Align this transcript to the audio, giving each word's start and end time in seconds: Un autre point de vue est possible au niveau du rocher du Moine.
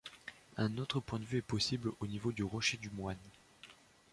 Un 0.57 0.79
autre 0.79 0.99
point 0.99 1.19
de 1.19 1.25
vue 1.25 1.37
est 1.37 1.41
possible 1.43 1.91
au 1.99 2.07
niveau 2.07 2.31
du 2.31 2.43
rocher 2.43 2.77
du 2.77 2.89
Moine. 2.89 3.17